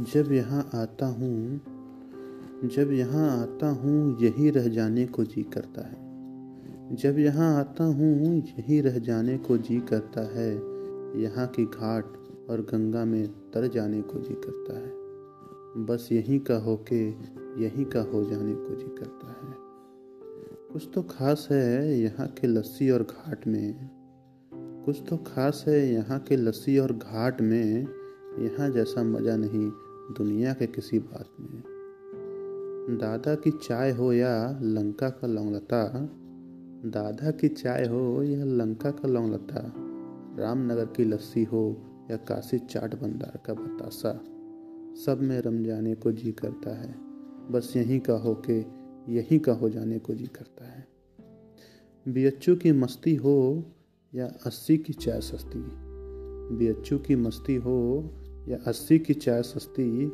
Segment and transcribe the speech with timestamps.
[0.00, 1.60] जब यहाँ आता हूँ,
[2.64, 8.36] जब यहाँ आता हूँ, यही रह जाने को जी करता है। जब यहाँ आता हूँ,
[8.36, 10.50] यही रह जाने को जी करता है।
[11.22, 12.04] यहाँ की घाट
[12.50, 14.92] और गंगा में तर जाने को जी करता है।
[15.84, 17.08] बस यहीं का होके
[17.64, 19.54] यहीं का हो जाने को जी करता है।
[20.72, 23.90] कुछ तो खास है यहाँ के लस्सी और घाट में।
[24.84, 28.03] कुछ तो खास है यहाँ के लस्सी और घाट में।
[28.38, 29.70] यहाँ जैसा मज़ा नहीं
[30.14, 31.62] दुनिया के किसी बात में।
[32.98, 35.82] दादा की चाय हो या लंका का लौंगलता
[36.86, 39.60] दादा की चाय हो या लंका का लौंगलता
[40.38, 41.64] रामनगर की लस्सी हो
[42.10, 44.12] या काशी चाट बंदार का बतासा,
[45.04, 46.94] सब में रम जाने को जी करता है।
[47.50, 48.58] बस यहीं का हो के
[49.12, 50.86] यहीं का हो जाने को जी करता है।
[52.06, 53.64] बियच्चू की मस्ती हो
[54.12, 55.64] या अस्सी की चाय सस्ती,
[56.56, 57.78] बियच्चू की मस्ती हो
[58.48, 60.10] या अस्सी की चाय सस्ती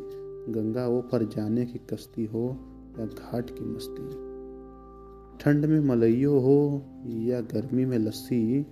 [0.52, 2.58] गंगा वो पर जाने की कश्ती हो
[2.98, 4.30] या घाट की मस्ती।
[5.38, 8.66] ठंड में मलइयो हो या गर्मी में लस्सी,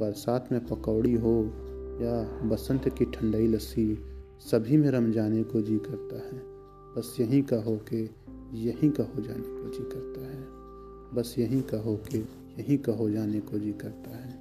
[0.00, 1.44] बरसात में पकौड़ी हो
[2.02, 3.98] या बसंत की ठंडई लस्सी,
[4.40, 6.42] सभी में रम जाने को जी करता है।
[6.96, 8.26] बस यहीं का हो के,
[8.58, 10.44] यहीं का हो जाने को जी करता है।
[11.14, 12.18] बस यहीं का हो के,
[12.62, 14.35] यहीं का हो जाने को जी करता है।